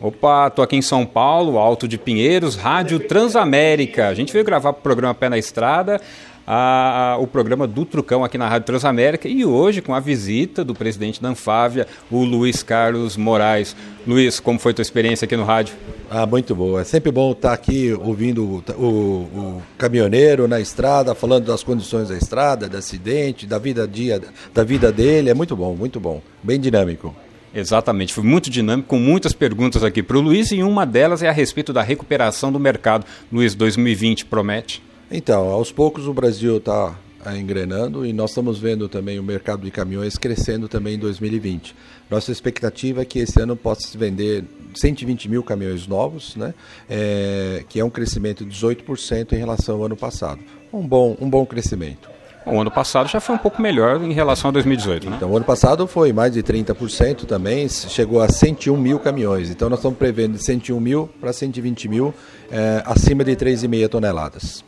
Opa, 0.00 0.50
tô 0.50 0.60
aqui 0.60 0.76
em 0.76 0.82
São 0.82 1.06
Paulo, 1.06 1.58
Alto 1.58 1.88
de 1.88 1.96
Pinheiros, 1.96 2.56
Rádio 2.56 3.00
Transamérica. 3.00 4.08
A 4.08 4.14
gente 4.14 4.32
veio 4.32 4.44
gravar 4.44 4.70
o 4.70 4.74
programa 4.74 5.14
Pé 5.14 5.28
na 5.28 5.38
Estrada, 5.38 6.00
a, 6.46 7.12
a, 7.12 7.18
o 7.18 7.26
programa 7.26 7.66
do 7.66 7.86
Trucão 7.86 8.22
aqui 8.22 8.36
na 8.36 8.46
Rádio 8.48 8.66
Transamérica 8.66 9.26
e 9.26 9.44
hoje 9.44 9.80
com 9.80 9.94
a 9.94 10.00
visita 10.00 10.62
do 10.62 10.74
presidente 10.74 11.22
da 11.22 11.30
Anfávia, 11.30 11.86
o 12.10 12.22
Luiz 12.22 12.62
Carlos 12.62 13.16
Moraes. 13.16 13.74
Luiz, 14.06 14.40
como 14.40 14.58
foi 14.58 14.74
tua 14.74 14.82
experiência 14.82 15.24
aqui 15.24 15.36
no 15.36 15.44
rádio? 15.44 15.74
Ah, 16.10 16.26
muito 16.26 16.54
boa. 16.54 16.82
É 16.82 16.84
sempre 16.84 17.10
bom 17.10 17.32
estar 17.32 17.54
aqui 17.54 17.92
ouvindo 17.92 18.44
o, 18.44 18.82
o, 18.82 18.86
o, 18.86 19.62
caminhoneiro 19.78 20.46
na 20.46 20.60
estrada, 20.60 21.14
falando 21.14 21.46
das 21.46 21.62
condições 21.62 22.10
da 22.10 22.16
estrada, 22.16 22.68
do 22.68 22.76
acidente, 22.76 23.46
da 23.46 23.58
vida 23.58 23.88
dia, 23.88 24.20
da 24.52 24.62
vida 24.62 24.92
dele. 24.92 25.30
É 25.30 25.34
muito 25.34 25.56
bom, 25.56 25.74
muito 25.74 25.98
bom. 25.98 26.20
Bem 26.42 26.60
dinâmico. 26.60 27.23
Exatamente, 27.54 28.12
foi 28.12 28.24
muito 28.24 28.50
dinâmico, 28.50 28.88
com 28.88 28.98
muitas 28.98 29.32
perguntas 29.32 29.84
aqui 29.84 30.02
para 30.02 30.18
o 30.18 30.20
Luiz 30.20 30.50
e 30.50 30.62
uma 30.62 30.84
delas 30.84 31.22
é 31.22 31.28
a 31.28 31.32
respeito 31.32 31.72
da 31.72 31.82
recuperação 31.82 32.50
do 32.50 32.58
mercado. 32.58 33.06
Luiz, 33.32 33.54
2020 33.54 34.24
promete? 34.24 34.82
Então, 35.08 35.48
aos 35.50 35.70
poucos 35.70 36.08
o 36.08 36.12
Brasil 36.12 36.56
está 36.56 36.96
engrenando 37.36 38.04
e 38.04 38.12
nós 38.12 38.30
estamos 38.30 38.58
vendo 38.58 38.88
também 38.88 39.20
o 39.20 39.22
mercado 39.22 39.62
de 39.62 39.70
caminhões 39.70 40.18
crescendo 40.18 40.68
também 40.68 40.96
em 40.96 40.98
2020. 40.98 41.76
Nossa 42.10 42.32
expectativa 42.32 43.02
é 43.02 43.04
que 43.04 43.20
esse 43.20 43.40
ano 43.40 43.54
possa 43.54 43.88
se 43.88 43.96
vender 43.96 44.44
120 44.74 45.28
mil 45.28 45.42
caminhões 45.42 45.86
novos, 45.86 46.34
né? 46.34 46.52
É, 46.90 47.64
que 47.68 47.78
é 47.78 47.84
um 47.84 47.90
crescimento 47.90 48.44
de 48.44 48.50
18% 48.50 49.32
em 49.32 49.36
relação 49.36 49.76
ao 49.76 49.84
ano 49.84 49.96
passado. 49.96 50.40
Um 50.72 50.86
bom, 50.86 51.16
um 51.20 51.30
bom 51.30 51.46
crescimento. 51.46 52.13
O 52.46 52.60
ano 52.60 52.70
passado 52.70 53.08
já 53.08 53.20
foi 53.20 53.34
um 53.34 53.38
pouco 53.38 53.60
melhor 53.62 54.02
em 54.02 54.12
relação 54.12 54.50
a 54.50 54.52
2018, 54.52 55.08
né? 55.08 55.16
Então, 55.16 55.30
o 55.30 55.36
ano 55.36 55.46
passado 55.46 55.86
foi 55.86 56.12
mais 56.12 56.32
de 56.32 56.42
30% 56.42 57.24
também, 57.24 57.66
chegou 57.68 58.20
a 58.20 58.28
101 58.28 58.76
mil 58.76 58.98
caminhões. 58.98 59.48
Então, 59.48 59.70
nós 59.70 59.78
estamos 59.78 59.98
prevendo 59.98 60.36
de 60.36 60.44
101 60.44 60.78
mil 60.78 61.08
para 61.20 61.32
120 61.32 61.88
mil, 61.88 62.14
é, 62.50 62.82
acima 62.84 63.24
de 63.24 63.34
3,5 63.34 63.88
toneladas. 63.88 64.62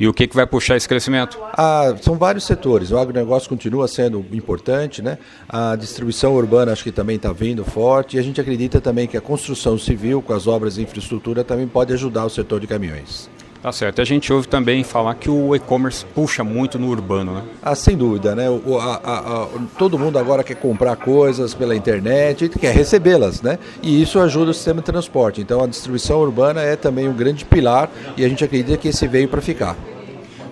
E 0.00 0.08
o 0.08 0.14
que, 0.14 0.26
que 0.26 0.34
vai 0.34 0.46
puxar 0.46 0.78
esse 0.78 0.88
crescimento? 0.88 1.38
Ah, 1.52 1.94
são 2.00 2.16
vários 2.16 2.44
setores. 2.44 2.90
O 2.90 2.96
agronegócio 2.96 3.50
continua 3.50 3.86
sendo 3.86 4.24
importante, 4.32 5.02
né? 5.02 5.18
A 5.46 5.76
distribuição 5.76 6.34
urbana 6.34 6.72
acho 6.72 6.82
que 6.82 6.90
também 6.90 7.16
está 7.16 7.30
vindo 7.34 7.62
forte. 7.66 8.16
E 8.16 8.18
a 8.18 8.22
gente 8.22 8.40
acredita 8.40 8.80
também 8.80 9.06
que 9.06 9.14
a 9.14 9.20
construção 9.20 9.76
civil, 9.76 10.22
com 10.22 10.32
as 10.32 10.46
obras 10.46 10.76
de 10.76 10.82
infraestrutura, 10.82 11.44
também 11.44 11.68
pode 11.68 11.92
ajudar 11.92 12.24
o 12.24 12.30
setor 12.30 12.60
de 12.60 12.66
caminhões. 12.66 13.28
Tá 13.62 13.70
certo. 13.70 14.00
A 14.00 14.04
gente 14.04 14.32
ouve 14.32 14.48
também 14.48 14.82
falar 14.82 15.14
que 15.14 15.28
o 15.28 15.54
e-commerce 15.54 16.04
puxa 16.14 16.42
muito 16.42 16.78
no 16.78 16.88
urbano, 16.88 17.34
né? 17.34 17.42
Ah, 17.62 17.74
sem 17.74 17.94
dúvida, 17.94 18.34
né? 18.34 18.48
O, 18.48 18.78
a, 18.78 18.94
a, 18.96 19.18
a, 19.18 19.48
todo 19.78 19.98
mundo 19.98 20.18
agora 20.18 20.42
quer 20.42 20.54
comprar 20.54 20.96
coisas 20.96 21.52
pela 21.52 21.76
internet 21.76 22.46
e 22.46 22.48
quer 22.48 22.74
recebê-las, 22.74 23.42
né? 23.42 23.58
E 23.82 24.00
isso 24.00 24.18
ajuda 24.18 24.52
o 24.52 24.54
sistema 24.54 24.80
de 24.80 24.86
transporte. 24.86 25.42
Então 25.42 25.62
a 25.62 25.66
distribuição 25.66 26.20
urbana 26.20 26.62
é 26.62 26.74
também 26.74 27.06
um 27.06 27.12
grande 27.12 27.44
pilar 27.44 27.90
e 28.16 28.24
a 28.24 28.28
gente 28.28 28.42
acredita 28.42 28.78
que 28.78 28.88
esse 28.88 29.06
veio 29.06 29.28
para 29.28 29.42
ficar. 29.42 29.76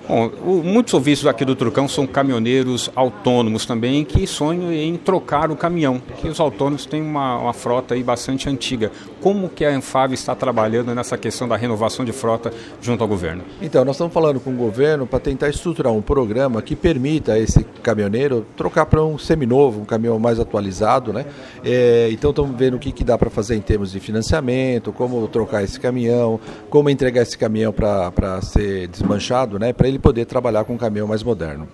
Bom, 0.08 0.30
o, 0.42 0.62
muitos 0.64 0.94
ouvintes 0.94 1.26
aqui 1.26 1.44
do 1.44 1.54
Trucão 1.54 1.86
são 1.86 2.06
caminhoneiros 2.06 2.90
autônomos 2.94 3.66
também 3.66 4.06
que 4.06 4.26
sonham 4.26 4.72
em 4.72 4.96
trocar 4.96 5.50
o 5.50 5.56
caminhão, 5.56 6.00
que 6.16 6.26
os 6.26 6.40
autônomos 6.40 6.86
têm 6.86 7.02
uma, 7.02 7.38
uma 7.38 7.52
frota 7.52 7.92
aí 7.92 8.02
bastante 8.02 8.48
antiga. 8.48 8.90
Como 9.20 9.50
que 9.50 9.66
a 9.66 9.70
Anfave 9.70 10.14
está 10.14 10.34
trabalhando 10.34 10.94
nessa 10.94 11.18
questão 11.18 11.46
da 11.46 11.56
renovação 11.56 12.06
de 12.06 12.12
frota 12.12 12.50
junto 12.80 13.02
ao 13.02 13.08
governo? 13.08 13.42
Então, 13.60 13.84
nós 13.84 13.96
estamos 13.96 14.14
falando 14.14 14.40
com 14.40 14.50
o 14.50 14.56
governo 14.56 15.06
para 15.06 15.20
tentar 15.20 15.50
estruturar 15.50 15.92
um 15.92 16.00
programa 16.00 16.62
que 16.62 16.74
permita 16.74 17.34
a 17.34 17.38
esse 17.38 17.62
caminhoneiro 17.82 18.46
trocar 18.56 18.86
para 18.86 19.04
um 19.04 19.18
seminovo, 19.18 19.82
um 19.82 19.84
caminhão 19.84 20.18
mais 20.18 20.40
atualizado, 20.40 21.12
né? 21.12 21.26
É, 21.62 22.08
então, 22.10 22.30
estamos 22.30 22.56
vendo 22.56 22.74
o 22.74 22.78
que, 22.78 22.92
que 22.92 23.04
dá 23.04 23.18
para 23.18 23.28
fazer 23.28 23.56
em 23.56 23.60
termos 23.60 23.92
de 23.92 24.00
financiamento, 24.00 24.90
como 24.90 25.28
trocar 25.28 25.62
esse 25.62 25.78
caminhão, 25.78 26.40
como 26.70 26.88
entregar 26.88 27.20
esse 27.20 27.36
caminhão 27.36 27.74
para 27.74 28.40
ser 28.40 28.88
desmanchado, 28.88 29.58
né? 29.58 29.74
Para 29.74 29.86
ele 29.86 29.97
poder 29.98 30.24
trabalhar 30.24 30.64
com 30.64 30.74
um 30.74 30.78
caminhão 30.78 31.06
mais 31.06 31.22
moderno. 31.22 31.68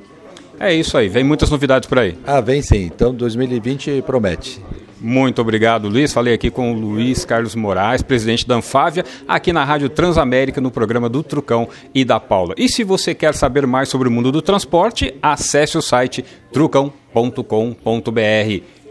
É 0.58 0.72
isso 0.72 0.96
aí, 0.96 1.08
vem 1.08 1.24
muitas 1.24 1.50
novidades 1.50 1.88
por 1.88 1.98
aí. 1.98 2.16
Ah, 2.24 2.40
vem 2.40 2.62
sim. 2.62 2.84
Então 2.84 3.12
2020 3.12 4.02
promete. 4.02 4.62
Muito 5.00 5.42
obrigado, 5.42 5.88
Luiz. 5.88 6.14
Falei 6.14 6.32
aqui 6.32 6.50
com 6.50 6.72
o 6.72 6.74
Luiz 6.74 7.26
Carlos 7.26 7.54
Moraes, 7.54 8.00
presidente 8.00 8.48
da 8.48 8.54
Anfávia, 8.54 9.04
aqui 9.28 9.52
na 9.52 9.62
Rádio 9.62 9.90
Transamérica, 9.90 10.62
no 10.62 10.70
programa 10.70 11.10
do 11.10 11.22
Trucão 11.22 11.68
e 11.94 12.06
da 12.06 12.18
Paula. 12.18 12.54
E 12.56 12.70
se 12.70 12.82
você 12.82 13.14
quer 13.14 13.34
saber 13.34 13.66
mais 13.66 13.90
sobre 13.90 14.08
o 14.08 14.10
mundo 14.10 14.32
do 14.32 14.40
transporte, 14.40 15.14
acesse 15.20 15.76
o 15.76 15.82
site 15.82 16.24
trucão.com.br. 16.50 16.92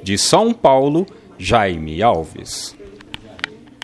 De 0.04 0.18
São 0.18 0.54
Paulo, 0.54 1.08
Jaime 1.40 2.04
Alves. 2.04 2.76